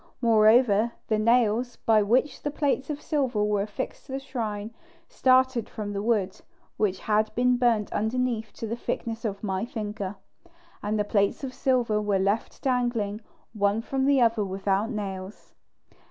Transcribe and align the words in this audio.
Moreover, 0.19 0.93
the 1.09 1.19
nails 1.19 1.75
by 1.75 2.01
which 2.01 2.41
the 2.41 2.49
plates 2.49 2.89
of 2.89 2.99
silver 2.99 3.43
were 3.43 3.61
affixed 3.61 4.07
to 4.07 4.13
the 4.13 4.19
shrine 4.19 4.73
started 5.07 5.69
from 5.69 5.93
the 5.93 6.01
wood, 6.01 6.41
which 6.77 6.97
had 7.01 7.29
been 7.35 7.55
burnt 7.55 7.93
underneath 7.93 8.51
to 8.53 8.65
the 8.65 8.75
thickness 8.75 9.25
of 9.25 9.43
my 9.43 9.63
finger, 9.63 10.15
and 10.81 10.97
the 10.97 11.03
plates 11.03 11.43
of 11.43 11.53
silver 11.53 12.01
were 12.01 12.17
left 12.17 12.63
dangling 12.63 13.21
one 13.53 13.79
from 13.79 14.05
the 14.05 14.19
other 14.19 14.43
without 14.43 14.89
nails. 14.89 15.53